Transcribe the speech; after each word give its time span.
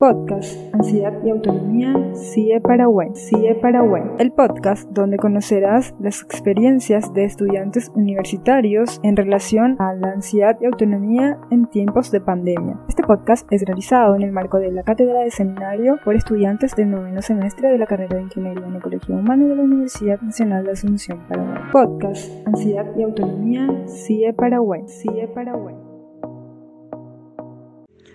Podcast 0.00 0.56
Ansiedad 0.72 1.12
y 1.22 1.28
Autonomía 1.28 1.94
CIE 2.14 2.58
Paraguay. 2.62 3.10
CIE 3.14 3.54
Paraguay. 3.56 4.02
El 4.18 4.32
podcast 4.32 4.88
donde 4.88 5.18
conocerás 5.18 5.94
las 6.00 6.22
experiencias 6.22 7.12
de 7.12 7.24
estudiantes 7.24 7.90
universitarios 7.94 8.98
en 9.02 9.14
relación 9.14 9.76
a 9.78 9.92
la 9.92 10.12
ansiedad 10.12 10.56
y 10.58 10.64
autonomía 10.64 11.38
en 11.50 11.66
tiempos 11.66 12.10
de 12.10 12.22
pandemia. 12.22 12.80
Este 12.88 13.02
podcast 13.02 13.46
es 13.52 13.60
realizado 13.60 14.16
en 14.16 14.22
el 14.22 14.32
marco 14.32 14.58
de 14.58 14.72
la 14.72 14.84
cátedra 14.84 15.20
de 15.20 15.30
seminario 15.30 15.98
por 16.02 16.16
estudiantes 16.16 16.74
del 16.74 16.92
noveno 16.92 17.20
semestre 17.20 17.68
de 17.68 17.76
la 17.76 17.84
carrera 17.84 18.16
de 18.16 18.22
Ingeniería 18.22 18.66
en 18.66 18.76
Ecología 18.76 19.14
Humana 19.14 19.48
de 19.48 19.54
la 19.54 19.62
Universidad 19.62 20.18
Nacional 20.22 20.64
de 20.64 20.70
Asunción, 20.70 21.20
Paraguay. 21.28 21.60
Podcast 21.72 22.46
Ansiedad 22.46 22.86
y 22.96 23.02
Autonomía 23.02 23.68
CIE 23.86 24.32
Paraguay. 24.32 24.80
CIE 24.88 25.28
Paraguay. 25.28 25.74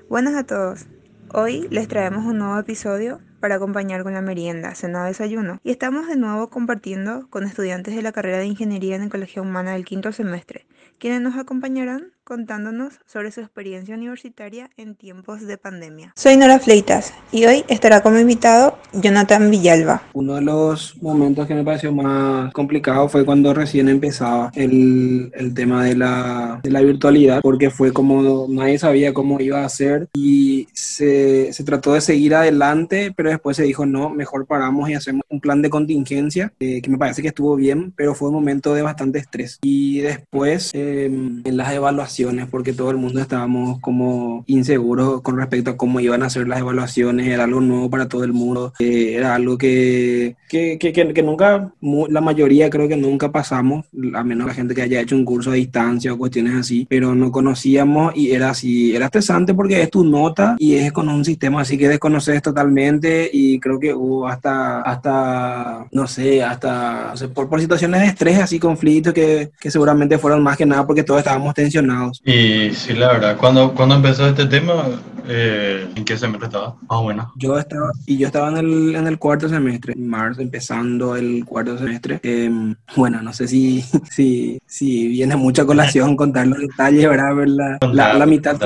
Buenas 0.10 0.34
a 0.34 0.44
todos. 0.48 0.88
Hoy 1.34 1.68
les 1.72 1.88
traemos 1.88 2.24
un 2.26 2.38
nuevo 2.38 2.58
episodio 2.60 3.20
para 3.40 3.56
acompañar 3.56 4.04
con 4.04 4.14
la 4.14 4.22
merienda, 4.22 4.76
cena 4.76 5.06
desayuno. 5.06 5.60
Y 5.64 5.72
estamos 5.72 6.08
de 6.08 6.16
nuevo 6.16 6.50
compartiendo 6.50 7.28
con 7.30 7.44
estudiantes 7.44 7.96
de 7.96 8.02
la 8.02 8.12
carrera 8.12 8.38
de 8.38 8.46
Ingeniería 8.46 8.96
en 8.96 9.04
Ecología 9.04 9.42
Humana 9.42 9.74
del 9.74 9.86
quinto 9.86 10.12
semestre, 10.12 10.68
quienes 10.98 11.22
nos 11.22 11.36
acompañarán 11.36 12.14
contándonos 12.24 13.00
sobre 13.06 13.32
su 13.32 13.42
experiencia 13.42 13.96
universitaria 13.96 14.70
en 14.78 14.96
tiempos 14.96 15.42
de 15.42 15.58
pandemia. 15.58 16.14
Soy 16.16 16.38
Nora 16.38 16.60
Fleitas 16.60 17.14
y 17.32 17.46
hoy 17.46 17.66
estará 17.68 18.02
como 18.02 18.18
invitado 18.18 18.80
Jonathan 19.02 19.52
Villalba. 19.52 20.04
Uno 20.14 20.36
de 20.36 20.42
los 20.42 21.02
momentos 21.02 21.48
que 21.48 21.56
me 21.56 21.64
pareció 21.64 21.92
más 21.92 22.54
complicado 22.54 23.08
fue 23.10 23.26
cuando 23.26 23.54
recién 23.54 23.90
empezaba 23.90 24.52
el, 24.56 25.32
el 25.36 25.54
tema 25.54 25.84
de 25.84 25.96
la, 25.96 26.60
de 26.64 26.72
la, 26.72 26.82
virtualidad, 26.82 27.42
porque 27.42 27.70
fue 27.70 27.92
como 27.92 28.46
nadie 28.50 28.78
sabía 28.78 29.14
cómo 29.14 29.40
iba 29.40 29.64
a 29.64 29.70
ser 29.70 30.08
y 30.14 30.68
se, 30.74 31.52
se, 31.52 31.64
trató 31.64 31.94
de 31.94 32.02
seguir 32.02 32.36
adelante, 32.36 33.14
pero 33.16 33.30
después 33.30 33.58
se 33.58 33.64
dijo 33.64 33.86
no, 33.86 34.10
mejor 34.10 34.46
paramos 34.46 34.90
y 34.90 34.94
hacemos 34.94 35.24
un 35.30 35.40
plan 35.40 35.62
de 35.62 35.70
contingencia, 35.70 36.54
eh, 36.60 36.82
que 36.82 36.90
me 36.90 36.98
parece 36.98 37.22
que 37.22 37.30
estuvo 37.30 37.56
bien, 37.56 37.94
pero 37.96 38.14
fue 38.14 38.30
un 38.30 38.36
momento 38.36 38.74
de 38.74 38.82
bastante 38.82 39.20
estrés. 39.20 39.60
Y 39.62 40.00
después 40.00 40.72
eh, 40.74 41.06
en 41.06 41.58
las 41.58 41.74
evaluaciones 41.74 42.48
porque 42.50 42.74
todo 42.74 42.92
el 42.92 42.98
mundo 42.98 43.20
estábamos 43.20 43.80
como 43.80 44.44
inseguros 44.48 45.22
con 45.22 45.38
respecto 45.38 45.72
a 45.72 45.78
cómo 45.78 46.00
iban 46.00 46.24
a 46.24 46.30
ser 46.30 46.48
las 46.48 46.60
evaluaciones, 46.60 47.28
era 47.28 47.46
algo 47.46 47.62
nuevo 47.62 47.90
para 47.90 48.08
todo 48.08 48.24
el 48.24 48.34
mundo, 48.34 48.74
eh, 48.80 48.85
era 48.86 49.36
algo 49.36 49.58
que, 49.58 50.36
que, 50.48 50.78
que, 50.80 50.94
que, 50.94 51.24
nunca, 51.24 51.72
la 51.82 52.22
mayoría 52.22 52.70
creo 52.70 52.88
que 52.88 52.98
nunca 52.98 53.32
pasamos, 53.32 53.86
a 54.14 54.24
menos 54.24 54.48
la 54.48 54.54
gente 54.54 54.74
que 54.76 54.82
haya 54.82 55.02
hecho 55.02 55.16
un 55.16 55.26
curso 55.26 55.52
a 55.52 55.56
distancia 55.56 56.14
o 56.14 56.18
cuestiones 56.18 56.56
así, 56.56 56.86
pero 56.90 57.16
no 57.16 57.32
conocíamos 57.32 58.16
y 58.16 58.32
era 58.32 58.50
así, 58.52 58.96
era 58.96 59.06
estresante 59.06 59.54
porque 59.54 59.82
es 59.82 59.90
tu 59.90 60.04
nota 60.04 60.56
y 60.60 60.76
es 60.76 60.92
con 60.92 61.10
un 61.10 61.26
sistema 61.26 61.62
así 61.62 61.78
que 61.78 61.90
desconoces 61.90 62.42
totalmente 62.42 63.30
y 63.32 63.60
creo 63.60 63.80
que 63.80 63.94
hubo 63.94 64.28
hasta, 64.28 64.82
hasta 64.82 65.88
no 65.92 66.08
sé, 66.08 66.44
hasta 66.44 67.14
por, 67.34 67.50
por 67.50 67.62
situaciones 67.62 68.02
de 68.02 68.08
estrés, 68.08 68.40
así 68.40 68.60
conflictos 68.60 69.14
que, 69.14 69.52
que 69.60 69.72
seguramente 69.72 70.18
fueron 70.18 70.44
más 70.44 70.58
que 70.58 70.66
nada 70.66 70.86
porque 70.86 71.04
todos 71.04 71.20
estábamos 71.20 71.54
tensionados 71.54 72.22
y 72.24 72.72
sí, 72.74 72.94
la 72.94 73.08
verdad, 73.14 73.38
cuando, 73.38 73.74
cuando 73.74 73.96
empezó 73.96 74.28
este 74.28 74.46
tema, 74.46 74.86
eh, 75.28 75.88
¿en 75.96 76.06
qué 76.06 76.18
semestre 76.18 76.48
estaba? 76.48 76.76
Ah, 76.90 77.00
bueno. 77.00 77.32
Yo 77.36 77.58
estaba, 77.58 77.92
y 78.06 78.18
yo 78.18 78.28
estaba 78.28 78.50
en 78.50 78.58
el, 78.58 78.75
en 78.96 79.08
el 79.08 79.18
cuarto 79.18 79.50
semestre, 79.50 79.94
en 79.94 80.08
marzo, 80.08 80.42
empezando 80.42 81.16
el 81.16 81.46
cuarto 81.46 81.78
semestre. 81.78 82.20
Em, 82.24 82.76
bueno, 82.96 83.22
no 83.22 83.34
sé 83.34 83.48
si, 83.48 83.82
si, 84.12 84.60
si 84.66 85.08
viene 85.08 85.36
mucha 85.36 85.66
colación 85.66 86.16
contar 86.16 86.48
los 86.48 86.60
detalles, 86.60 87.10
¿verdad? 87.10 87.46
La, 87.46 87.78
la, 87.92 88.14
la 88.14 88.26
mitad, 88.26 88.58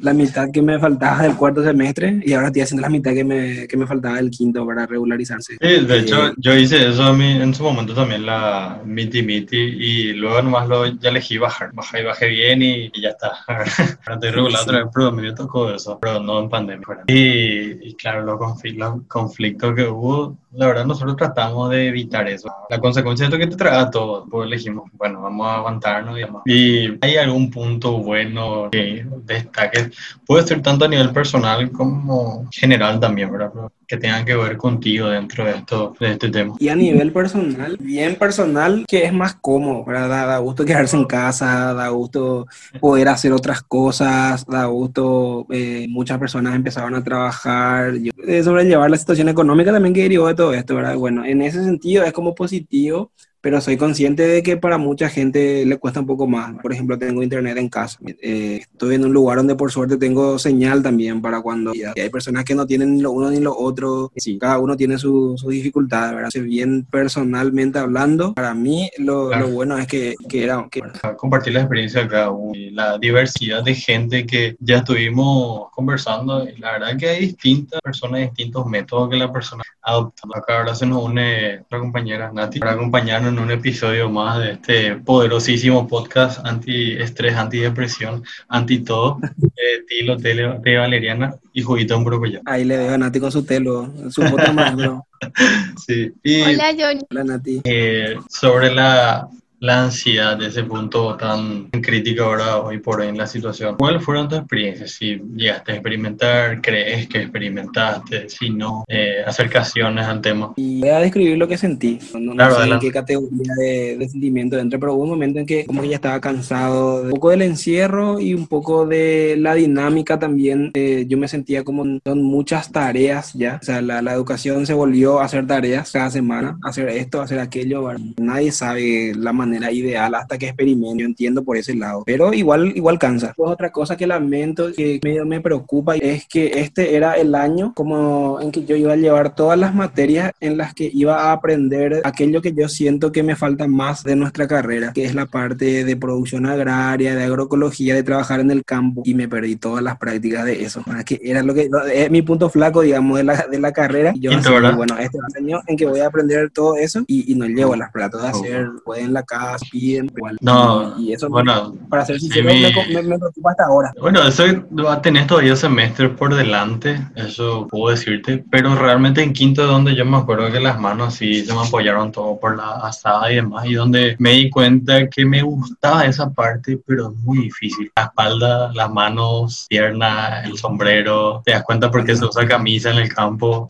la, 0.00 0.14
mitad, 0.14 0.50
que 0.52 0.62
me 0.62 0.78
faltaba 0.78 1.22
del 1.22 1.36
cuarto 1.36 1.62
semestre 1.62 2.20
y 2.24 2.32
ahora 2.32 2.48
estoy 2.48 2.62
haciendo 2.62 2.82
la 2.82 2.88
mitad 2.88 3.12
que 3.12 3.24
me, 3.24 3.66
que 3.66 3.76
me 3.76 3.86
faltaba 3.86 4.16
del 4.16 4.30
quinto 4.30 4.64
para 4.66 4.86
regularizarse. 4.86 5.56
Sí, 5.60 5.84
de 5.84 5.98
hecho, 5.98 6.28
eh, 6.28 6.32
yo 6.36 6.54
hice 6.56 6.88
eso 6.88 7.02
a 7.02 7.12
mí, 7.12 7.32
en 7.32 7.52
su 7.54 7.64
momento 7.64 7.94
también, 7.94 8.24
la 8.24 8.80
miti 8.84 9.22
miti, 9.22 9.56
y 9.56 10.12
luego 10.12 10.42
nomás 10.42 10.68
lo, 10.68 10.86
ya 10.86 11.10
elegí 11.10 11.38
bajar, 11.38 11.72
bajé 11.72 12.00
y 12.00 12.04
bajé 12.04 12.28
bien 12.28 12.62
y, 12.62 12.90
y 12.92 13.02
ya 13.02 13.10
está. 13.10 13.32
ahora 13.48 13.64
estoy 13.64 14.30
regulado 14.30 14.64
otra 14.64 14.84
vez, 14.84 14.92
pero 14.94 15.12
me 15.12 15.32
tocó 15.32 15.70
eso, 15.70 15.98
pero 16.00 16.20
no 16.20 16.40
en 16.40 16.48
pandemia. 16.48 16.86
Y, 17.08 17.88
y 17.88 17.94
claro, 17.94 18.22
los 18.22 18.38
conflictos, 18.38 18.96
los 18.96 19.06
conflictos 19.06 19.74
que 19.74 19.86
hubo 19.86 20.36
la 20.54 20.66
verdad 20.66 20.84
nosotros 20.84 21.16
tratamos 21.16 21.70
de 21.70 21.88
evitar 21.88 22.28
eso. 22.28 22.52
La 22.68 22.78
consecuencia 22.78 23.24
de 23.24 23.34
esto 23.34 23.38
que 23.38 23.50
te 23.50 23.56
traga 23.56 23.90
todo, 23.90 24.26
pues 24.30 24.46
elegimos, 24.46 24.90
bueno, 24.92 25.22
vamos 25.22 25.46
a 25.46 25.56
aguantarnos 25.56 26.18
y 26.18 26.52
Y 26.52 26.98
hay 27.00 27.16
algún 27.16 27.50
punto 27.50 27.98
bueno 27.98 28.68
que 28.70 28.91
destaque, 29.24 29.90
puede 30.26 30.46
ser 30.46 30.62
tanto 30.62 30.84
a 30.84 30.88
nivel 30.88 31.10
personal 31.12 31.70
como 31.70 32.48
general 32.50 33.00
también, 33.00 33.30
¿verdad? 33.30 33.52
Que 33.86 33.96
tengan 33.96 34.24
que 34.24 34.36
ver 34.36 34.56
contigo 34.56 35.08
dentro 35.08 35.44
de 35.44 35.52
esto, 35.52 35.94
de 35.98 36.12
este 36.12 36.30
tema. 36.30 36.54
Y 36.58 36.68
a 36.68 36.76
nivel 36.76 37.12
personal, 37.12 37.76
bien 37.78 38.16
personal, 38.16 38.84
que 38.86 39.04
es 39.04 39.12
más 39.12 39.34
cómodo, 39.34 39.84
¿verdad? 39.84 40.08
Da, 40.08 40.38
gusto 40.38 40.64
quedarse 40.64 40.96
en 40.96 41.04
casa, 41.04 41.74
da 41.74 41.88
gusto 41.88 42.46
poder 42.80 43.08
hacer 43.08 43.32
otras 43.32 43.62
cosas, 43.62 44.46
da 44.46 44.66
gusto, 44.66 45.46
eh, 45.50 45.86
muchas 45.88 46.18
personas 46.18 46.54
empezaron 46.54 46.94
a 46.94 47.04
trabajar, 47.04 47.94
yo, 47.94 48.12
eh, 48.26 48.42
sobrellevar 48.42 48.90
la 48.90 48.96
situación 48.96 49.28
económica 49.28 49.72
también 49.72 49.94
que 49.94 50.02
derivó 50.02 50.28
de 50.28 50.34
todo 50.34 50.54
esto, 50.54 50.74
¿verdad? 50.74 50.96
Bueno, 50.96 51.24
en 51.24 51.42
ese 51.42 51.62
sentido 51.64 52.04
es 52.04 52.12
como 52.12 52.34
positivo 52.34 53.12
pero 53.42 53.60
soy 53.60 53.76
consciente 53.76 54.26
de 54.26 54.42
que 54.42 54.56
para 54.56 54.78
mucha 54.78 55.10
gente 55.10 55.66
le 55.66 55.76
cuesta 55.76 56.00
un 56.00 56.06
poco 56.06 56.26
más. 56.26 56.54
Por 56.62 56.72
ejemplo, 56.72 56.98
tengo 56.98 57.22
internet 57.22 57.58
en 57.58 57.68
casa. 57.68 57.98
Eh, 58.22 58.60
estoy 58.62 58.94
en 58.94 59.04
un 59.04 59.12
lugar 59.12 59.36
donde 59.36 59.54
por 59.54 59.70
suerte 59.70 59.98
tengo 59.98 60.38
señal 60.38 60.82
también 60.82 61.20
para 61.20 61.42
cuando 61.42 61.74
y 61.74 61.82
hay 61.82 62.08
personas 62.08 62.44
que 62.44 62.54
no 62.54 62.66
tienen 62.66 62.94
ni 62.94 63.02
lo 63.02 63.10
uno 63.10 63.30
ni 63.30 63.40
lo 63.40 63.56
otro. 63.56 64.10
Sí, 64.16 64.38
cada 64.38 64.58
uno 64.58 64.76
tiene 64.76 64.96
sus 64.96 65.40
su 65.40 65.50
dificultades, 65.50 66.14
¿verdad? 66.14 66.30
Bien 66.42 66.86
personalmente 66.90 67.78
hablando, 67.78 68.32
para 68.32 68.54
mí 68.54 68.88
lo, 68.98 69.34
lo 69.34 69.48
bueno 69.48 69.76
es 69.76 69.86
que, 69.86 70.14
que 70.28 70.44
era... 70.44 70.66
Que... 70.70 70.82
Compartir 71.16 71.54
la 71.54 71.60
experiencia 71.60 72.02
de 72.02 72.08
cada 72.08 72.30
uno 72.30 72.52
la 72.72 72.98
diversidad 72.98 73.62
de 73.62 73.74
gente 73.74 74.26
que 74.26 74.56
ya 74.60 74.78
estuvimos 74.78 75.70
conversando. 75.72 76.48
Y 76.48 76.56
la 76.58 76.72
verdad 76.72 76.96
que 76.96 77.08
hay 77.08 77.20
distintas 77.26 77.80
personas, 77.80 78.20
distintos 78.20 78.66
métodos 78.66 79.10
que 79.10 79.16
la 79.16 79.32
persona 79.32 79.62
adopta. 79.82 80.22
Acá 80.34 80.58
ahora 80.58 80.74
se 80.74 80.86
nos 80.86 81.04
une 81.04 81.56
nuestra 81.56 81.78
compañera 81.78 82.32
Nati 82.32 82.58
para 82.58 82.72
acompañarnos 82.72 83.31
en 83.32 83.38
un 83.38 83.50
episodio 83.50 84.10
más 84.10 84.38
de 84.38 84.52
este 84.52 84.96
poderosísimo 84.96 85.88
podcast 85.88 86.44
anti-estrés, 86.44 87.34
anti-depresión, 87.34 88.22
anti-todo, 88.48 89.18
de 89.36 89.84
Tilo, 89.88 90.16
Tele, 90.18 90.58
de 90.62 90.76
Valeriana 90.76 91.34
y 91.52 91.62
Juguito 91.62 91.96
un 91.96 92.30
ya. 92.30 92.40
Ahí 92.44 92.64
le 92.64 92.76
dejo 92.76 92.94
a 92.94 92.98
Nati 92.98 93.20
con 93.20 93.32
su 93.32 93.44
telo, 93.44 93.90
su 94.10 94.22
foto 94.22 94.52
más, 94.52 94.76
bro. 94.76 95.06
Sí. 95.86 96.12
Hola, 96.42 96.74
Johnny. 96.76 97.00
Hola, 97.10 97.24
Nati. 97.24 97.60
Eh, 97.64 98.16
sobre 98.28 98.74
la 98.74 99.28
la 99.62 99.84
ansiedad 99.84 100.36
de 100.36 100.48
ese 100.48 100.64
punto 100.64 101.16
tan 101.16 101.70
crítico 101.70 102.24
ahora 102.24 102.58
hoy 102.58 102.78
por 102.78 103.00
hoy 103.00 103.06
en 103.06 103.16
la 103.16 103.28
situación. 103.28 103.76
¿Cuáles 103.78 104.02
fueron 104.02 104.28
tus 104.28 104.38
experiencias? 104.38 104.90
Si 104.90 105.22
llegaste 105.36 105.70
a 105.70 105.74
experimentar, 105.76 106.60
crees 106.60 107.06
que 107.06 107.18
experimentaste, 107.22 108.28
si 108.28 108.50
no, 108.50 108.84
eh, 108.88 109.22
acercaciones 109.24 110.04
al 110.04 110.20
tema. 110.20 110.52
Y 110.56 110.80
voy 110.80 110.88
a 110.88 110.98
describir 110.98 111.38
lo 111.38 111.46
que 111.46 111.56
sentí. 111.56 112.00
No, 112.18 112.34
no 112.34 112.50
sé 112.50 112.68
en 112.68 112.80
qué 112.80 112.90
categoría 112.90 113.52
de, 113.56 113.98
de, 113.98 114.08
sentimiento 114.08 114.58
entré, 114.58 114.80
pero 114.80 114.94
hubo 114.94 115.04
un 115.04 115.10
momento 115.10 115.38
en 115.38 115.46
que 115.46 115.64
como 115.64 115.80
que 115.80 115.90
ya 115.90 115.94
estaba 115.94 116.20
cansado 116.20 117.04
de 117.04 117.06
un 117.06 117.12
poco 117.12 117.30
del 117.30 117.42
encierro 117.42 118.18
y 118.18 118.34
un 118.34 118.48
poco 118.48 118.84
de 118.84 119.36
la 119.38 119.54
dinámica 119.54 120.18
también. 120.18 120.72
Eh, 120.74 121.04
yo 121.06 121.18
me 121.18 121.28
sentía 121.28 121.62
como 121.62 121.84
son 122.04 122.22
muchas 122.24 122.72
tareas 122.72 123.32
ya. 123.34 123.60
O 123.62 123.64
sea, 123.64 123.80
la, 123.80 124.02
la, 124.02 124.12
educación 124.12 124.66
se 124.66 124.74
volvió 124.74 125.20
a 125.20 125.26
hacer 125.26 125.46
tareas 125.46 125.92
cada 125.92 126.10
semana, 126.10 126.58
hacer 126.64 126.88
esto, 126.88 127.22
hacer 127.22 127.38
aquello. 127.38 127.88
Nadie 128.18 128.50
sabe 128.50 129.12
la 129.16 129.32
manera 129.32 129.51
manera 129.52 129.70
ideal 129.70 130.14
hasta 130.14 130.38
que 130.38 130.46
experimento. 130.46 130.82
Yo 130.96 131.06
entiendo 131.06 131.44
por 131.44 131.56
ese 131.56 131.74
lado, 131.74 132.02
pero 132.06 132.32
igual, 132.32 132.72
igual 132.74 132.98
cansa. 132.98 133.34
Pues 133.36 133.50
otra 133.50 133.70
cosa 133.70 133.96
que 133.96 134.06
lamento, 134.06 134.72
que 134.72 135.00
medio 135.02 135.24
me 135.24 135.40
preocupa, 135.40 135.96
es 135.96 136.26
que 136.26 136.60
este 136.60 136.96
era 136.96 137.14
el 137.14 137.34
año 137.34 137.72
como 137.74 138.40
en 138.40 138.50
que 138.50 138.64
yo 138.64 138.76
iba 138.76 138.92
a 138.92 138.96
llevar 138.96 139.34
todas 139.34 139.58
las 139.58 139.74
materias 139.74 140.32
en 140.40 140.56
las 140.56 140.74
que 140.74 140.90
iba 140.92 141.24
a 141.24 141.32
aprender 141.32 142.00
aquello 142.04 142.40
que 142.42 142.52
yo 142.52 142.68
siento 142.68 143.12
que 143.12 143.22
me 143.22 143.36
falta 143.36 143.66
más 143.68 144.02
de 144.02 144.16
nuestra 144.16 144.48
carrera, 144.48 144.92
que 144.92 145.04
es 145.04 145.14
la 145.14 145.26
parte 145.26 145.84
de 145.84 145.96
producción 145.96 146.46
agraria, 146.46 147.14
de 147.14 147.24
agroecología, 147.24 147.94
de 147.94 148.02
trabajar 148.02 148.40
en 148.40 148.50
el 148.50 148.64
campo, 148.64 149.02
y 149.04 149.14
me 149.14 149.28
perdí 149.28 149.56
todas 149.56 149.82
las 149.82 149.98
prácticas 149.98 150.44
de 150.44 150.64
eso. 150.64 150.82
Que 151.04 151.20
era 151.22 151.42
lo 151.42 151.54
que 151.54 151.68
es 151.94 152.10
mi 152.10 152.22
punto 152.22 152.48
flaco, 152.48 152.82
digamos, 152.82 153.18
de 153.18 153.24
la, 153.24 153.46
de 153.46 153.58
la 153.58 153.72
carrera. 153.72 154.12
yo 154.16 154.32
así, 154.32 154.48
bueno, 154.76 154.96
este 154.98 155.18
año 155.38 155.60
en 155.66 155.76
que 155.76 155.86
voy 155.86 156.00
a 156.00 156.06
aprender 156.06 156.50
todo 156.50 156.76
eso 156.76 157.02
y, 157.06 157.30
y 157.32 157.34
no 157.34 157.46
llevo 157.46 157.76
las 157.76 157.90
platos 157.90 158.22
de 158.22 158.28
hacer, 158.28 158.68
pueden 158.84 159.02
en 159.02 159.12
la 159.12 159.22
casa 159.22 159.41
piden, 159.70 160.10
igual. 160.16 160.36
No, 160.40 160.98
y, 160.98 161.12
eso, 161.12 161.28
bueno, 161.28 161.74
para 161.88 162.04
ser 162.04 162.18
sí, 162.18 162.26
sincero, 162.26 162.48
mi- 162.52 162.60
me, 162.62 163.02
me, 163.02 163.02
me 163.02 163.18
preocupa 163.18 163.50
hasta 163.50 163.64
ahora. 163.66 163.92
Bueno, 164.00 164.22
eso 164.26 164.44
va 164.84 164.94
a 164.94 165.02
tener 165.02 165.26
todavía 165.26 165.56
semestre 165.56 166.08
por 166.08 166.34
delante, 166.34 167.00
eso 167.16 167.66
puedo 167.68 167.90
decirte, 167.94 168.44
pero 168.50 168.74
realmente 168.74 169.22
en 169.22 169.32
quinto 169.32 169.66
donde 169.66 169.94
yo 169.94 170.04
me 170.04 170.16
acuerdo 170.16 170.50
que 170.50 170.60
las 170.60 170.78
manos 170.80 171.14
sí 171.14 171.44
se 171.44 171.52
me 171.54 171.60
apoyaron 171.60 172.12
todo 172.12 172.38
por 172.38 172.56
la 172.56 172.70
asada 172.86 173.30
y 173.32 173.36
demás, 173.36 173.66
y 173.66 173.74
donde 173.74 174.16
me 174.18 174.32
di 174.32 174.50
cuenta 174.50 175.08
que 175.08 175.24
me 175.24 175.42
gustaba 175.42 176.04
esa 176.06 176.30
parte, 176.30 176.78
pero 176.86 177.10
es 177.10 177.16
muy 177.18 177.38
difícil. 177.44 177.90
La 177.96 178.04
espalda, 178.04 178.72
las 178.74 178.90
manos, 178.90 179.66
pierna, 179.68 180.42
el 180.44 180.56
sombrero, 180.56 181.42
te 181.44 181.52
das 181.52 181.62
cuenta 181.64 181.90
porque 181.90 182.16
se 182.16 182.24
usa 182.24 182.46
camisa 182.46 182.90
en 182.90 182.98
el 182.98 183.12
campo. 183.12 183.66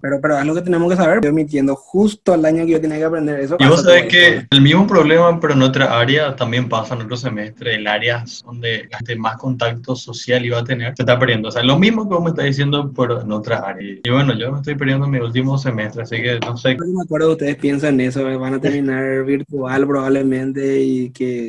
Pero, 0.00 0.20
pero 0.20 0.38
es 0.38 0.44
lo 0.46 0.54
que 0.54 0.62
tenemos 0.62 0.90
que 0.90 0.96
saber. 0.96 1.16
Estoy 1.16 1.32
mintiendo 1.32 1.74
justo 1.76 2.32
al 2.32 2.44
año 2.44 2.64
que 2.66 2.72
yo 2.72 2.80
tenía 2.80 2.98
que 2.98 3.04
aprender 3.04 3.40
eso. 3.40 3.56
Y 3.58 3.66
vos 3.66 3.82
sabés 3.82 4.06
que 4.06 4.46
el 4.50 4.60
mismo 4.60 4.86
problema, 4.86 5.13
pero 5.40 5.54
en 5.54 5.62
otra 5.62 5.98
área, 5.98 6.36
también 6.36 6.68
pasa 6.68 6.94
en 6.94 7.02
otro 7.02 7.16
semestre. 7.16 7.74
El 7.74 7.86
área 7.86 8.24
donde 8.44 8.88
gente 8.90 9.16
más 9.16 9.36
contacto 9.36 9.96
social 9.96 10.44
iba 10.44 10.58
a 10.58 10.64
tener, 10.64 10.94
se 10.96 11.02
está 11.02 11.18
perdiendo. 11.18 11.48
O 11.48 11.50
sea, 11.50 11.62
lo 11.62 11.78
mismo 11.78 12.08
que 12.08 12.14
vos 12.14 12.24
me 12.24 12.30
estás 12.30 12.44
diciendo, 12.46 12.92
pero 12.96 13.20
en 13.20 13.32
otra 13.32 13.58
área. 13.58 13.98
Y 14.04 14.10
bueno, 14.10 14.36
yo 14.38 14.52
me 14.52 14.58
estoy 14.58 14.74
perdiendo 14.74 15.06
en 15.06 15.12
mi 15.12 15.18
último 15.18 15.58
semestre, 15.58 16.02
así 16.02 16.16
que 16.16 16.38
no 16.40 16.56
sé. 16.56 16.76
No 16.76 16.86
me 16.86 17.02
acuerdo, 17.02 17.32
ustedes 17.32 17.56
piensan 17.56 18.00
eso, 18.00 18.28
eh, 18.28 18.36
van 18.36 18.54
a 18.54 18.60
terminar 18.60 19.24
virtual 19.24 19.86
probablemente 19.86 20.80
y 20.80 21.10
que... 21.10 21.48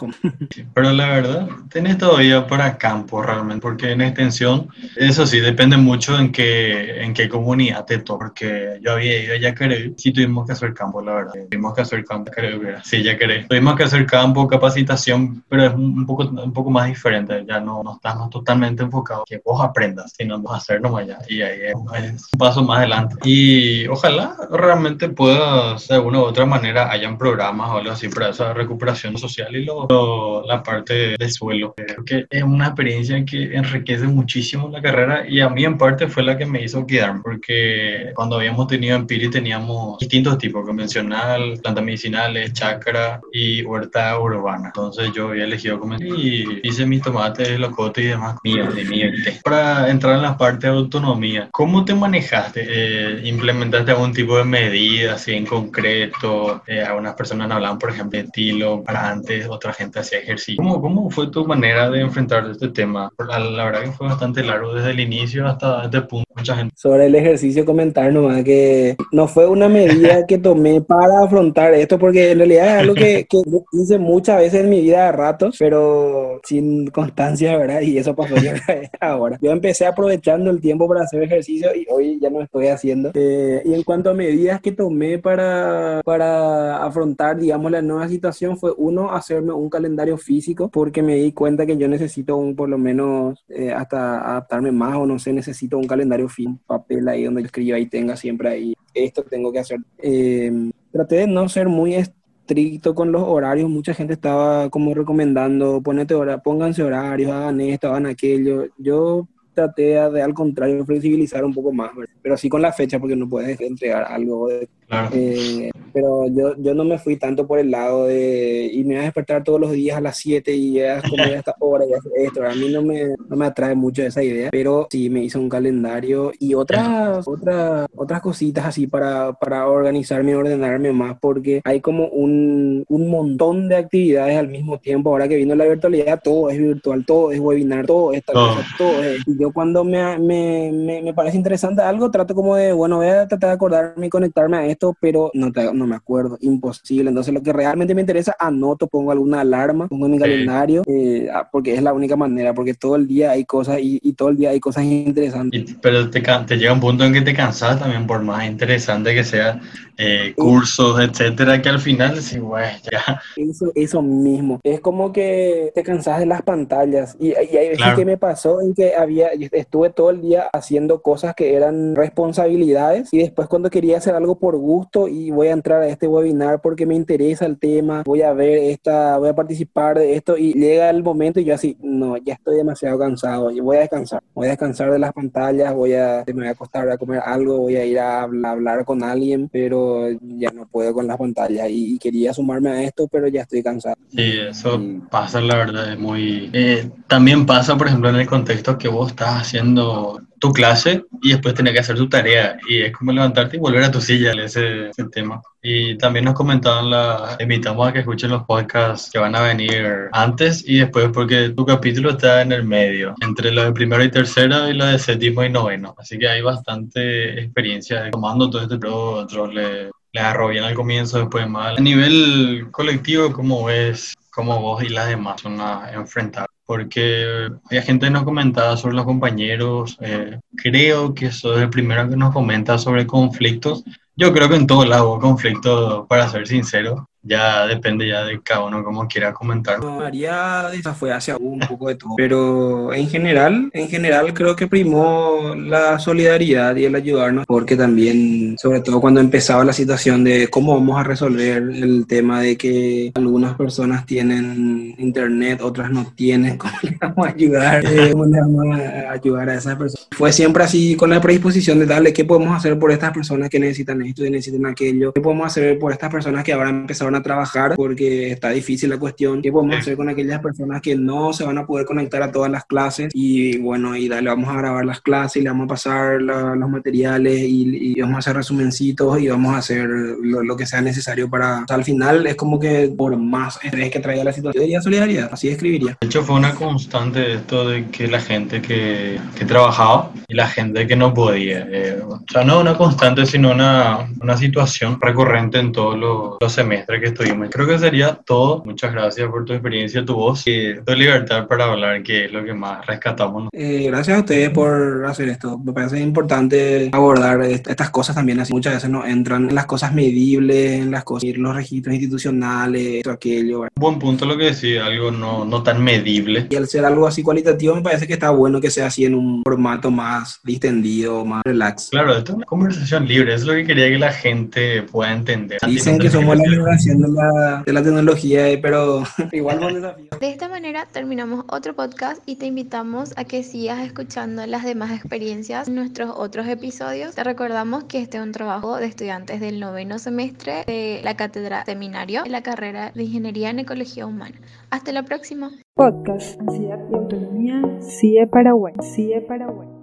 Pero 0.73 0.91
la 0.93 1.09
verdad, 1.09 1.47
tenés 1.69 1.97
todavía 1.97 2.47
para 2.47 2.77
campo 2.77 3.21
realmente, 3.21 3.61
porque 3.61 3.91
en 3.91 4.01
extensión, 4.01 4.67
eso 4.95 5.25
sí, 5.25 5.39
depende 5.39 5.77
mucho 5.77 6.17
en 6.17 6.31
qué, 6.31 7.01
en 7.01 7.13
qué 7.13 7.29
comunidad 7.29 7.85
te 7.85 7.99
toca. 7.99 8.15
Porque 8.25 8.79
yo 8.81 8.93
había 8.93 9.23
ido 9.23 9.33
a 9.35 9.37
Yacaré, 9.37 9.93
sí 9.97 10.11
tuvimos 10.11 10.47
que 10.47 10.53
hacer 10.53 10.73
campo, 10.73 11.01
la 11.01 11.13
verdad. 11.15 11.33
Tuvimos 11.49 11.75
que 11.75 11.81
hacer 11.81 12.03
campo, 12.05 12.31
creo 12.31 12.59
que 12.59 12.67
era. 12.69 12.83
Sí, 12.83 13.03
Yacaré. 13.03 13.45
Tuvimos 13.55 13.77
que 13.77 13.83
hacer 13.83 14.05
campo, 14.05 14.45
capacitación, 14.49 15.41
pero 15.47 15.63
es 15.63 15.73
un 15.73 16.05
poco, 16.05 16.23
un 16.23 16.51
poco 16.51 16.69
más 16.69 16.87
diferente. 16.87 17.45
Ya 17.47 17.61
no, 17.61 17.81
no 17.83 17.93
estamos 17.95 18.29
totalmente 18.29 18.83
enfocados 18.83 19.23
que 19.25 19.41
vos 19.45 19.63
aprendas, 19.63 20.13
sino 20.17 20.37
vos 20.41 20.57
hacer 20.57 20.81
nomás 20.81 21.07
ya. 21.07 21.19
Y 21.29 21.41
ahí 21.41 21.59
es, 21.67 21.73
un 21.73 22.37
paso 22.37 22.61
más 22.65 22.79
adelante. 22.79 23.15
Y 23.23 23.87
ojalá 23.87 24.35
realmente 24.51 25.07
puedas, 25.07 25.87
de 25.87 25.95
alguna 25.95 26.19
u 26.19 26.23
otra 26.23 26.45
manera, 26.45 26.91
hayan 26.91 27.17
programas 27.17 27.69
o 27.71 27.77
algo 27.77 27.91
así 27.91 28.09
para 28.09 28.31
esa 28.31 28.53
recuperación 28.53 29.17
social 29.17 29.55
y 29.55 29.63
lo, 29.63 29.85
lo- 29.87 30.45
la 30.45 30.61
parte 30.61 31.15
de 31.17 31.29
suelo. 31.29 31.73
Creo 31.77 32.03
que 32.03 32.25
es 32.29 32.43
una 32.43 32.65
experiencia 32.65 33.23
que 33.23 33.55
enriquece 33.55 34.05
muchísimo 34.05 34.67
la 34.67 34.81
carrera 34.81 35.25
y 35.29 35.39
a 35.39 35.47
mí 35.47 35.63
en 35.63 35.77
parte 35.77 36.09
fue 36.09 36.23
la 36.23 36.37
que 36.37 36.45
me 36.45 36.61
hizo 36.61 36.85
quedarme, 36.85 37.21
porque 37.23 38.11
cuando 38.15 38.35
habíamos 38.35 38.67
tenido 38.67 38.97
en 38.97 39.07
Piri 39.07 39.29
teníamos 39.29 39.97
distintos 39.99 40.37
tipos, 40.37 40.65
convencional, 40.65 41.57
plantas 41.63 41.83
medicinales, 41.85 42.51
chakra 42.51 43.21
y 43.35 43.63
huerta 43.63 44.17
urbana. 44.17 44.67
Entonces 44.67 45.11
yo 45.13 45.27
había 45.27 45.43
elegido 45.43 45.77
como 45.77 45.95
y 45.95 46.61
hice 46.63 46.85
mis 46.85 47.01
tomates, 47.01 47.59
locote 47.59 48.01
y 48.01 48.05
demás 48.05 48.37
mías 48.43 48.73
de 48.73 48.85
mierte. 48.85 49.39
Para 49.43 49.89
entrar 49.89 50.15
en 50.15 50.21
la 50.21 50.37
parte 50.37 50.67
de 50.67 50.73
autonomía, 50.73 51.49
¿cómo 51.51 51.83
te 51.83 51.93
manejaste? 51.93 52.65
Eh, 52.65 53.27
¿Implementaste 53.27 53.91
algún 53.91 54.13
tipo 54.13 54.37
de 54.37 54.45
medida 54.45 55.15
así 55.15 55.33
en 55.33 55.45
concreto? 55.45 56.63
Eh, 56.65 56.81
algunas 56.81 57.15
personas 57.15 57.51
hablaban, 57.51 57.77
por 57.77 57.89
ejemplo, 57.89 58.17
de 58.17 58.25
estilo 58.25 58.81
para 58.83 59.09
antes, 59.09 59.47
otra 59.49 59.73
gente 59.73 59.99
hacía 59.99 60.19
ejercicio. 60.19 60.63
¿Cómo, 60.63 60.79
¿Cómo 60.79 61.09
fue 61.09 61.27
tu 61.27 61.45
manera 61.45 61.89
de 61.89 61.99
enfrentar 61.99 62.49
este 62.49 62.69
tema? 62.69 63.11
La, 63.17 63.39
la 63.39 63.65
verdad 63.65 63.83
que 63.83 63.91
fue 63.91 64.07
bastante 64.07 64.43
largo 64.43 64.73
desde 64.73 64.91
el 64.91 64.99
inicio 65.01 65.45
hasta 65.45 65.83
este 65.83 66.01
punto. 66.01 66.24
Mucha 66.35 66.55
gente. 66.55 66.75
Sobre 66.77 67.05
el 67.05 67.15
ejercicio, 67.15 67.65
comentar 67.65 68.11
nomás 68.11 68.43
que 68.43 68.97
no 69.11 69.27
fue 69.27 69.47
una 69.47 69.69
medida 69.69 70.25
que 70.27 70.37
tomé 70.37 70.81
para 70.81 71.23
afrontar 71.23 71.73
esto, 71.73 71.97
porque 71.97 72.31
en 72.31 72.39
realidad 72.39 72.67
es 72.67 72.81
algo 72.81 72.93
que, 72.93 73.25
que 73.29 73.41
hice 73.71 73.97
muchas 73.97 74.39
veces 74.39 74.61
en 74.61 74.69
mi 74.69 74.81
vida 74.81 75.07
a 75.07 75.11
ratos, 75.11 75.55
pero 75.57 76.41
sin 76.43 76.87
constancia, 76.87 77.57
¿verdad? 77.57 77.81
Y 77.81 77.97
eso 77.97 78.15
pasó 78.15 78.35
ya 78.35 78.55
ahora. 78.99 79.37
Yo 79.41 79.51
empecé 79.51 79.85
aprovechando 79.85 80.49
el 80.51 80.59
tiempo 80.59 80.87
para 80.87 81.03
hacer 81.03 81.23
ejercicio 81.23 81.73
y 81.73 81.85
hoy 81.89 82.19
ya 82.21 82.29
no 82.29 82.41
estoy 82.41 82.67
haciendo. 82.67 83.11
Eh, 83.13 83.61
y 83.65 83.73
en 83.73 83.83
cuanto 83.83 84.09
a 84.09 84.13
medidas 84.13 84.59
que 84.61 84.71
tomé 84.71 85.19
para, 85.19 86.01
para 86.03 86.83
afrontar, 86.83 87.37
digamos, 87.37 87.71
la 87.71 87.81
nueva 87.81 88.07
situación, 88.09 88.57
fue 88.57 88.73
uno, 88.77 89.13
hacerme 89.13 89.53
un 89.53 89.69
calendario 89.69 90.17
físico, 90.17 90.69
porque 90.69 91.01
me 91.01 91.15
di 91.15 91.31
cuenta 91.31 91.65
que 91.65 91.77
yo 91.77 91.87
necesito 91.87 92.35
un, 92.35 92.55
por 92.55 92.69
lo 92.69 92.77
menos, 92.77 93.43
eh, 93.49 93.71
hasta 93.71 94.31
adaptarme 94.31 94.71
más 94.71 94.95
o 94.97 95.05
no 95.05 95.17
sé, 95.19 95.31
necesito 95.31 95.77
un 95.77 95.87
calendario 95.87 96.24
un 96.39 96.57
papel 96.59 97.07
ahí 97.07 97.23
donde 97.23 97.41
yo 97.41 97.45
escriba 97.47 97.79
y 97.79 97.85
tenga 97.87 98.15
siempre 98.15 98.49
ahí, 98.49 98.73
esto 98.93 99.23
tengo 99.23 99.51
que 99.51 99.59
hacer. 99.59 99.79
Eh, 99.99 100.71
traté 100.91 101.17
de 101.17 101.27
no 101.27 101.47
ser 101.49 101.67
muy 101.67 101.95
estricto 101.95 102.93
con 102.95 103.11
los 103.11 103.23
horarios, 103.23 103.69
mucha 103.69 103.93
gente 103.93 104.13
estaba 104.13 104.69
como 104.69 104.93
recomendando, 104.93 105.81
ponete 105.81 106.13
hora, 106.15 106.41
pónganse 106.41 106.83
horarios, 106.83 107.31
hagan 107.31 107.61
esto, 107.61 107.89
hagan 107.89 108.05
aquello. 108.05 108.65
Yo 108.77 109.27
traté 109.53 109.99
de, 110.11 110.21
al 110.21 110.33
contrario 110.33 110.85
flexibilizar 110.85 111.43
un 111.43 111.53
poco 111.53 111.71
más, 111.71 111.91
pero 112.21 112.37
sí 112.37 112.49
con 112.49 112.61
la 112.61 112.71
fecha 112.71 112.99
porque 112.99 113.15
no 113.15 113.27
puedes 113.27 113.59
entregar 113.59 114.03
algo. 114.03 114.49
De, 114.49 114.69
Claro. 114.87 115.09
eh, 115.13 115.71
pero 115.95 116.27
yo, 116.27 116.55
yo 116.57 116.73
no 116.73 116.83
me 116.83 116.99
fui 116.99 117.15
tanto 117.15 117.47
por 117.47 117.57
el 117.57 117.71
lado 117.71 118.07
de 118.07 118.69
y 118.71 118.83
me 118.83 118.95
voy 118.95 119.01
a 119.01 119.05
despertar 119.05 119.45
todos 119.45 119.61
los 119.61 119.71
días 119.71 119.97
a 119.97 120.01
las 120.01 120.17
7 120.17 120.53
y 120.53 120.73
ya 120.73 121.01
comer 121.01 121.35
a 121.35 121.37
esta 121.37 121.55
hora 121.59 121.85
y 121.85 121.93
hacer 121.93 122.11
esto. 122.17 122.43
A 122.43 122.53
mí 122.53 122.67
no 122.69 122.81
me, 122.81 123.15
no 123.29 123.35
me 123.37 123.45
atrae 123.45 123.75
mucho 123.75 124.03
esa 124.03 124.21
idea, 124.21 124.49
pero 124.51 124.87
sí 124.91 125.09
me 125.09 125.23
hice 125.23 125.37
un 125.37 125.47
calendario 125.47 126.33
y 126.37 126.53
otras, 126.53 127.25
otras, 127.25 127.87
otras 127.95 128.21
cositas 128.21 128.65
así 128.65 128.87
para, 128.87 129.31
para 129.33 129.69
organizarme 129.69 130.31
y 130.31 130.33
ordenarme 130.33 130.91
más 130.91 131.17
porque 131.17 131.61
hay 131.63 131.79
como 131.79 132.07
un, 132.09 132.83
un 132.89 133.09
montón 133.09 133.69
de 133.69 133.77
actividades 133.77 134.37
al 134.37 134.49
mismo 134.49 134.77
tiempo. 134.79 135.11
Ahora 135.11 135.29
que 135.29 135.37
vino 135.37 135.55
la 135.55 135.63
virtualidad, 135.63 136.19
todo 136.21 136.49
es 136.49 136.57
virtual, 136.57 137.05
todo 137.05 137.31
es 137.31 137.39
webinar, 137.39 137.85
todo 137.85 138.11
es 138.11 138.21
tal 138.25 138.35
cosa, 138.35 138.65
todo 138.77 139.01
es. 139.01 139.25
Y 139.25 139.39
yo 139.39 139.53
cuando 139.53 139.85
me, 139.85 140.19
me, 140.19 140.73
me, 140.73 141.01
me 141.01 141.13
parece 141.13 141.37
interesante 141.37 141.81
algo, 141.81 142.11
trato 142.11 142.35
como 142.35 142.57
de, 142.57 142.73
bueno, 142.73 142.97
voy 142.97 143.07
a 143.07 143.29
tratar 143.29 143.51
de 143.51 143.55
acordarme 143.55 144.07
y 144.07 144.09
conectarme 144.09 144.57
a 144.57 144.65
esto, 144.67 144.74
pero 144.99 145.31
no, 145.33 145.51
te- 145.51 145.73
no 145.73 145.87
me 145.87 145.95
acuerdo, 145.95 146.37
imposible. 146.41 147.09
Entonces 147.09 147.33
lo 147.33 147.41
que 147.41 147.53
realmente 147.53 147.93
me 147.95 148.01
interesa, 148.01 148.35
anoto, 148.39 148.87
pongo 148.87 149.11
alguna 149.11 149.41
alarma, 149.41 149.87
pongo 149.87 150.05
en 150.05 150.11
mi 150.13 150.17
Sí. 150.17 150.23
calendario, 150.23 150.83
eh, 150.87 151.27
ah, 151.33 151.47
porque 151.51 151.73
es 151.75 151.81
la 151.81 151.93
única 151.93 152.15
manera, 152.15 152.53
porque 152.53 152.73
todo 152.73 152.95
el 152.95 153.07
día 153.07 153.31
hay 153.31 153.45
cosas 153.45 153.79
y, 153.79 153.99
y 154.03 154.13
todo 154.13 154.29
el 154.29 154.37
día 154.37 154.49
hay 154.51 154.59
cosas 154.59 154.83
interesantes. 154.85 155.61
Y- 155.71 155.73
pero 155.81 156.09
te, 156.09 156.21
te 156.21 156.57
llega 156.57 156.73
un 156.73 156.79
punto 156.79 157.03
en 157.03 157.13
que 157.13 157.21
te 157.21 157.33
cansas 157.33 157.79
también, 157.79 158.07
por 158.07 158.21
más 158.21 158.45
interesante 158.47 159.13
que 159.13 159.23
sea, 159.23 159.59
eh, 159.97 160.33
cursos, 160.35 160.99
etcétera, 160.99 161.61
que 161.61 161.69
al 161.69 161.79
final 161.79 162.15
decís, 162.15 162.39
güey, 162.39 162.65
ya. 162.91 163.21
Eso, 163.37 163.71
eso 163.75 164.01
mismo. 164.01 164.59
Es 164.63 164.81
como 164.81 165.13
que 165.13 165.71
te 165.73 165.83
cansas 165.83 166.19
de 166.19 166.25
las 166.25 166.41
pantallas. 166.41 167.15
Y, 167.19 167.29
y 167.29 167.33
hay 167.33 167.69
veces 167.69 167.77
Claro. 167.77 167.97
que 167.97 168.05
me 168.05 168.17
pasó 168.17 168.61
en 168.61 168.73
que 168.73 168.93
había, 168.95 169.29
estuve 169.51 169.89
todo 169.91 170.09
el 170.09 170.21
día 170.21 170.49
haciendo 170.53 171.01
cosas 171.01 171.33
que 171.35 171.53
eran 171.55 171.95
responsabilidades 171.95 173.09
y 173.13 173.19
después 173.19 173.47
cuando 173.47 173.69
quería 173.69 173.97
hacer 173.97 174.15
algo 174.15 174.35
por 174.37 174.55
gusto 174.65 175.07
y 175.07 175.31
voy 175.31 175.47
a 175.47 175.53
entrar 175.53 175.81
a 175.81 175.87
este 175.87 176.07
webinar 176.07 176.61
porque 176.61 176.85
me 176.85 176.95
interesa 176.95 177.45
el 177.45 177.57
tema, 177.57 178.03
voy 178.05 178.21
a 178.21 178.33
ver 178.33 178.57
esta, 178.57 179.17
voy 179.17 179.29
a 179.29 179.35
participar 179.35 179.97
de 179.97 180.15
esto 180.15 180.37
y 180.37 180.53
llega 180.53 180.89
el 180.89 181.03
momento 181.03 181.39
y 181.39 181.45
yo 181.45 181.55
así, 181.55 181.77
no, 181.81 182.17
ya 182.17 182.33
estoy 182.33 182.57
demasiado 182.57 182.99
cansado, 182.99 183.51
y 183.51 183.59
voy 183.59 183.77
a 183.77 183.81
descansar, 183.81 184.21
voy 184.33 184.47
a 184.47 184.49
descansar 184.51 184.91
de 184.91 184.99
las 184.99 185.13
pantallas, 185.13 185.73
voy 185.73 185.93
a, 185.93 186.23
me 186.27 186.33
voy 186.33 186.47
a 186.47 186.51
acostar, 186.51 186.85
voy 186.85 186.93
a 186.93 186.97
comer 186.97 187.21
algo, 187.23 187.59
voy 187.59 187.75
a 187.75 187.85
ir 187.85 187.99
a 187.99 188.23
hablar, 188.23 188.49
a 188.49 188.51
hablar 188.53 188.85
con 188.85 189.03
alguien, 189.03 189.49
pero 189.49 190.09
ya 190.21 190.51
no 190.51 190.65
puedo 190.67 190.93
con 190.93 191.07
las 191.07 191.17
pantallas 191.17 191.69
y, 191.69 191.95
y 191.95 191.97
quería 191.99 192.33
sumarme 192.33 192.69
a 192.69 192.83
esto, 192.83 193.07
pero 193.07 193.27
ya 193.27 193.41
estoy 193.41 193.63
cansado. 193.63 193.95
Sí, 194.09 194.33
eso 194.49 194.81
pasa, 195.09 195.41
la 195.41 195.55
verdad, 195.55 195.93
es 195.93 195.99
muy... 195.99 196.49
eh, 196.53 196.89
también 197.07 197.45
pasa, 197.45 197.77
por 197.77 197.87
ejemplo, 197.87 198.09
en 198.09 198.15
el 198.15 198.27
contexto 198.27 198.77
que 198.77 198.87
vos 198.87 199.11
estás 199.11 199.41
haciendo 199.41 200.21
tu 200.45 200.53
clase 200.53 201.03
y 201.23 201.31
después 201.31 201.55
tenés 201.55 201.73
que 201.73 201.79
hacer 201.79 201.95
tu 201.95 202.07
tarea 202.07 202.57
y 202.69 202.81
es 202.81 202.93
como 202.93 203.11
levantarte 203.11 203.57
y 203.57 203.59
volver 203.59 203.83
a 203.83 203.91
tu 203.91 203.99
silla, 203.99 204.31
ese, 204.33 204.89
ese 204.89 205.05
tema. 205.05 205.41
Y 205.63 205.97
también 205.97 206.25
nos 206.25 206.35
comentaban, 206.35 206.91
la, 206.91 207.35
invitamos 207.39 207.87
a 207.87 207.91
que 207.91 207.99
escuchen 207.99 208.29
los 208.29 208.43
podcasts 208.43 209.09
que 209.11 209.17
van 209.17 209.35
a 209.35 209.41
venir 209.41 210.09
antes 210.11 210.63
y 210.67 210.77
después 210.77 211.09
porque 211.11 211.49
tu 211.49 211.65
capítulo 211.65 212.11
está 212.11 212.43
en 212.43 212.51
el 212.51 212.63
medio, 212.63 213.15
entre 213.21 213.51
lo 213.51 213.63
de 213.63 213.71
primero 213.71 214.03
y 214.03 214.11
tercero 214.11 214.69
y 214.69 214.73
lo 214.73 214.85
de 214.85 214.99
séptimo 214.99 215.43
y 215.43 215.49
noveno. 215.49 215.95
Así 215.97 216.19
que 216.19 216.29
hay 216.29 216.41
bastante 216.41 217.41
experiencia 217.41 218.11
tomando 218.11 218.47
todo 218.47 218.61
este 218.61 218.77
pero 218.77 219.13
otros 219.13 219.51
le, 219.51 219.89
le 220.11 220.19
agarró 220.19 220.49
bien 220.49 220.63
al 220.63 220.75
comienzo, 220.75 221.17
después 221.17 221.49
mal. 221.49 221.77
A 221.77 221.81
nivel 221.81 222.67
colectivo, 222.69 223.33
¿cómo 223.33 223.65
ves? 223.65 224.13
¿Cómo 224.29 224.61
vos 224.61 224.83
y 224.83 224.89
las 224.89 225.07
demás 225.07 225.41
son 225.41 225.59
a 225.59 225.89
enfrentar? 225.91 226.45
Porque 226.65 227.49
hay 227.69 227.81
gente 227.81 228.09
nos 228.09 228.23
comentaba 228.23 228.75
sobre 228.75 228.95
los 228.95 229.05
compañeros, 229.05 229.97
eh, 230.01 230.39
creo 230.55 231.13
que 231.13 231.31
sos 231.31 231.61
el 231.61 231.69
primero 231.69 232.09
que 232.09 232.15
nos 232.15 232.33
comenta 232.33 232.77
sobre 232.77 233.05
conflictos. 233.05 233.83
Yo 234.15 234.33
creo 234.33 234.49
que 234.49 234.55
en 234.55 234.67
todos 234.67 234.87
lados 234.87 235.07
hubo 235.07 235.19
conflictos, 235.19 236.07
para 236.07 236.27
ser 236.29 236.47
sincero. 236.47 237.07
Ya 237.25 237.65
depende 237.65 238.07
ya 238.07 238.23
de 238.23 238.39
cada 238.41 238.63
uno 238.63 238.83
como 238.83 239.07
quiera 239.07 239.33
comentar. 239.33 239.83
María 239.83 240.69
fue 240.97 241.11
hacia 241.11 241.37
un 241.37 241.59
poco 241.59 241.89
de 241.89 241.95
todo, 241.95 242.13
pero 242.15 242.93
en 242.93 243.09
general, 243.09 243.69
en 243.73 243.89
general 243.89 244.33
creo 244.33 244.55
que 244.55 244.67
primó 244.67 245.55
la 245.55 245.97
solidaridad 245.97 246.75
y 246.75 246.85
el 246.85 246.95
ayudarnos, 246.95 247.45
porque 247.47 247.75
también, 247.75 248.55
sobre 248.59 248.81
todo 248.81 249.01
cuando 249.01 249.19
empezaba 249.19 249.65
la 249.65 249.73
situación 249.73 250.23
de 250.23 250.47
cómo 250.49 250.75
vamos 250.75 250.99
a 250.99 251.03
resolver 251.03 251.63
el 251.63 252.05
tema 252.07 252.41
de 252.41 252.57
que 252.57 253.11
algunas 253.15 253.55
personas 253.55 254.05
tienen 254.05 254.93
internet, 254.99 255.61
otras 255.61 255.89
no 255.89 256.13
tienen, 256.15 256.57
cómo 256.57 256.73
le 256.83 256.97
vamos 257.01 257.27
a 257.27 257.29
ayudar, 257.31 257.85
eh, 257.85 258.11
cómo 258.11 258.25
le 258.25 258.39
vamos 258.39 258.79
a 258.79 259.11
ayudar 259.11 259.49
a 259.49 259.55
esas 259.55 259.75
personas. 259.75 260.07
Fue 260.11 260.31
siempre 260.31 260.63
así 260.63 260.95
con 260.95 261.09
la 261.09 261.19
predisposición 261.19 261.79
de 261.79 261.87
darle 261.87 262.13
qué 262.13 262.23
podemos 262.23 262.55
hacer 262.55 262.77
por 262.77 262.91
estas 262.91 263.11
personas 263.11 263.49
que 263.49 263.59
necesitan 263.59 264.01
esto 264.03 264.23
y 264.23 264.29
necesitan 264.29 264.67
aquello, 264.67 265.11
qué 265.11 265.21
podemos 265.21 265.47
hacer 265.47 265.79
por 265.79 265.91
estas 265.91 266.11
personas 266.11 266.43
que 266.43 266.53
ahora 266.53 266.69
empezaron 266.69 267.14
a 267.15 267.21
trabajar 267.21 267.75
porque 267.75 268.31
está 268.31 268.49
difícil 268.49 268.89
la 268.89 268.97
cuestión, 268.97 269.41
qué 269.41 269.51
podemos 269.51 269.77
hacer 269.77 269.95
con 269.95 270.09
aquellas 270.09 270.41
personas 270.41 270.81
que 270.81 270.95
no 270.95 271.33
se 271.33 271.43
van 271.43 271.57
a 271.57 271.65
poder 271.65 271.85
conectar 271.85 272.21
a 272.23 272.31
todas 272.31 272.51
las 272.51 272.65
clases 272.65 273.11
y 273.13 273.57
bueno, 273.57 273.95
y 273.95 274.07
dale, 274.07 274.29
vamos 274.29 274.49
a 274.49 274.57
grabar 274.57 274.85
las 274.85 275.01
clases 275.01 275.37
y 275.37 275.41
le 275.41 275.49
vamos 275.49 275.65
a 275.65 275.67
pasar 275.69 276.21
los 276.21 276.69
materiales 276.69 277.41
y, 277.45 277.99
vamos 277.99 278.17
a 278.17 278.19
hacer 278.19 278.35
resumencitos 278.35 279.19
y 279.19 279.27
vamos 279.27 279.55
a 279.55 279.57
hacer 279.57 279.87
lo, 279.87 280.55
que 280.55 280.65
sea 280.65 280.81
necesario 280.81 281.29
para, 281.29 281.65
al 281.67 281.83
final 281.83 282.27
es 282.27 282.35
como 282.35 282.59
que 282.59 282.93
por 282.95 283.15
más 283.17 283.59
estrés 283.63 283.91
que 283.91 283.99
traiga 283.99 284.23
la 284.23 284.33
situación, 284.33 284.63
diría 284.63 284.81
solidaridad, 284.81 285.29
así 285.31 285.49
escribiría. 285.49 285.97
De 285.99 286.07
hecho 286.07 286.23
fue 286.23 286.35
una 286.35 286.53
constante 286.53 287.33
esto 287.33 287.67
de 287.69 287.85
que 287.87 288.07
la 288.07 288.19
gente 288.19 288.61
que, 288.61 289.19
que 289.37 289.45
trabajaba 289.45 290.11
y 290.27 290.33
la 290.33 290.47
gente 290.47 290.87
que 290.87 290.95
no 290.95 291.13
podía, 291.13 291.67
eh, 291.69 291.99
o 292.05 292.21
sea, 292.31 292.43
no 292.43 292.59
una 292.59 292.77
constante, 292.77 293.25
sino 293.25 293.51
una, 293.51 294.07
una 294.21 294.37
situación 294.37 294.99
recurrente 294.99 295.59
en 295.59 295.71
todos 295.71 295.97
los, 295.97 296.37
los 296.39 296.51
semestres 296.51 297.01
que 297.01 297.04
estuvimos. 297.07 297.49
Creo 297.51 297.67
que 297.67 297.79
sería 297.79 298.13
todo. 298.13 298.63
Muchas 298.65 298.91
gracias 298.91 299.29
por 299.29 299.45
tu 299.45 299.53
experiencia, 299.53 300.05
tu 300.05 300.15
voz 300.15 300.43
y 300.45 300.75
tu 300.85 300.93
libertad 300.93 301.47
para 301.47 301.65
hablar, 301.65 302.03
que 302.03 302.25
es 302.25 302.31
lo 302.31 302.43
que 302.43 302.53
más 302.53 302.85
rescatamos. 302.85 303.49
Eh, 303.51 303.85
gracias 303.87 304.17
a 304.17 304.19
ustedes 304.21 304.49
por 304.49 305.05
hacer 305.05 305.29
esto. 305.29 305.57
Me 305.57 305.73
parece 305.73 305.99
importante 305.99 306.89
abordar 306.91 307.41
estas 307.43 307.89
cosas 307.89 308.15
también. 308.15 308.39
Así 308.39 308.53
muchas 308.53 308.75
veces 308.75 308.89
no 308.89 309.05
entran 309.05 309.49
en 309.49 309.55
las 309.55 309.65
cosas 309.65 309.93
medibles, 309.93 310.81
en 310.81 310.91
las 310.91 311.03
cosas, 311.03 311.29
los 311.35 311.55
registros 311.55 311.93
institucionales, 311.95 313.03
todo 313.03 313.13
aquello. 313.13 313.67
Buen 313.75 313.99
punto 313.99 314.25
lo 314.25 314.37
que 314.37 314.45
decía, 314.45 314.85
algo 314.85 315.11
no, 315.11 315.45
no 315.45 315.63
tan 315.63 315.83
medible. 315.83 316.47
Y 316.49 316.55
al 316.55 316.67
ser 316.67 316.85
algo 316.85 317.07
así 317.07 317.23
cualitativo, 317.23 317.75
me 317.75 317.81
parece 317.81 318.07
que 318.07 318.13
está 318.13 318.29
bueno 318.29 318.61
que 318.61 318.69
sea 318.69 318.87
así 318.87 319.05
en 319.05 319.15
un 319.15 319.41
formato 319.43 319.91
más 319.91 320.39
distendido, 320.43 321.25
más 321.25 321.41
relax. 321.45 321.89
Claro, 321.89 322.17
esto 322.17 322.31
es 322.31 322.37
una 322.37 322.45
conversación 322.45 323.07
libre, 323.07 323.33
es 323.33 323.43
lo 323.43 323.53
que 323.53 323.65
quería 323.65 323.89
que 323.89 323.99
la 323.99 324.11
gente 324.11 324.83
pueda 324.83 325.13
entender. 325.13 325.59
Dicen 325.67 325.99
que 325.99 326.09
somos 326.09 326.37
la 326.37 326.43
generación 326.49 326.94
de 326.97 327.07
la, 327.09 327.63
de 327.65 327.73
la 327.73 327.83
tecnología, 327.83 328.49
eh, 328.49 328.57
pero 328.57 329.03
igual 329.31 329.59
no 329.59 329.67
desafío. 329.73 330.07
De 330.19 330.29
esta 330.29 330.49
manera 330.49 330.85
terminamos 330.91 331.45
otro 331.49 331.75
podcast 331.75 332.21
y 332.25 332.37
te 332.37 332.45
invitamos 332.45 333.13
a 333.17 333.25
que 333.25 333.43
sigas 333.43 333.85
escuchando 333.85 334.45
las 334.45 334.63
demás 334.63 334.91
experiencias 334.91 335.67
en 335.67 335.75
nuestros 335.75 336.11
otros 336.15 336.47
episodios. 336.47 337.15
Te 337.15 337.23
recordamos 337.23 337.85
que 337.85 338.01
este 338.01 338.17
es 338.17 338.23
un 338.23 338.31
trabajo 338.31 338.77
de 338.77 338.85
estudiantes 338.85 339.39
del 339.39 339.59
noveno 339.59 339.99
semestre 339.99 340.63
de 340.65 341.01
la 341.03 341.15
cátedra 341.15 341.65
seminario 341.65 342.23
de 342.23 342.29
la 342.29 342.43
carrera 342.43 342.91
de 342.93 343.03
Ingeniería 343.03 343.49
en 343.49 343.59
Ecología 343.59 344.05
Humana. 344.05 344.35
Hasta 344.69 344.91
la 344.91 345.03
próxima. 345.03 345.51
Podcast 345.75 346.39
Ansiedad 346.39 346.79
y 346.91 346.95
Autonomía, 346.95 347.61
CIE 347.81 348.27
Paraguay. 348.27 348.73
CIE 348.81 349.21
Paraguay. 349.21 349.74